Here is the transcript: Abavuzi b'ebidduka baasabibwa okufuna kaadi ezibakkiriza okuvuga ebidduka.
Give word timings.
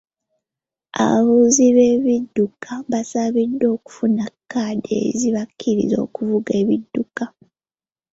Abavuzi 1.03 1.65
b'ebidduka 1.75 2.71
baasabibwa 2.91 3.65
okufuna 3.75 4.25
kaadi 4.51 4.89
ezibakkiriza 5.07 5.97
okuvuga 6.05 6.51
ebidduka. 6.61 7.25